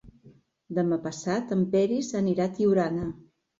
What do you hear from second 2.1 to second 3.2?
anirà a Tiurana.